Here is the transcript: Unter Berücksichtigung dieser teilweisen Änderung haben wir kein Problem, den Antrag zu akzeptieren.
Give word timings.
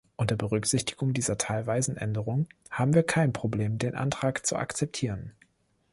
Unter 0.15 0.35
Berücksichtigung 0.35 1.13
dieser 1.13 1.37
teilweisen 1.37 1.95
Änderung 1.95 2.47
haben 2.71 2.95
wir 2.95 3.03
kein 3.03 3.33
Problem, 3.33 3.77
den 3.77 3.93
Antrag 3.93 4.47
zu 4.47 4.55
akzeptieren. 4.55 5.33